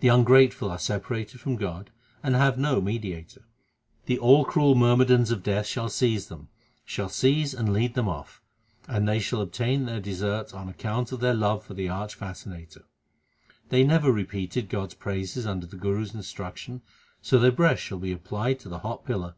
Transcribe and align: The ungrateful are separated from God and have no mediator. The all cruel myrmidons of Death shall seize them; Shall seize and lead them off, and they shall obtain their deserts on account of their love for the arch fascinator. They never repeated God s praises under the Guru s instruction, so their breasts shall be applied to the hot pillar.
The 0.00 0.08
ungrateful 0.08 0.70
are 0.70 0.78
separated 0.78 1.40
from 1.40 1.56
God 1.56 1.90
and 2.22 2.34
have 2.34 2.58
no 2.58 2.78
mediator. 2.82 3.46
The 4.04 4.18
all 4.18 4.44
cruel 4.44 4.74
myrmidons 4.74 5.30
of 5.30 5.42
Death 5.42 5.66
shall 5.66 5.88
seize 5.88 6.26
them; 6.28 6.50
Shall 6.84 7.08
seize 7.08 7.54
and 7.54 7.72
lead 7.72 7.94
them 7.94 8.06
off, 8.06 8.42
and 8.86 9.08
they 9.08 9.18
shall 9.18 9.40
obtain 9.40 9.86
their 9.86 9.98
deserts 9.98 10.52
on 10.52 10.68
account 10.68 11.10
of 11.10 11.20
their 11.20 11.32
love 11.32 11.64
for 11.64 11.72
the 11.72 11.88
arch 11.88 12.16
fascinator. 12.16 12.84
They 13.70 13.82
never 13.82 14.12
repeated 14.12 14.68
God 14.68 14.90
s 14.90 14.94
praises 14.94 15.46
under 15.46 15.64
the 15.64 15.78
Guru 15.78 16.02
s 16.02 16.12
instruction, 16.12 16.82
so 17.22 17.38
their 17.38 17.50
breasts 17.50 17.82
shall 17.82 17.98
be 17.98 18.12
applied 18.12 18.60
to 18.60 18.68
the 18.68 18.80
hot 18.80 19.06
pillar. 19.06 19.36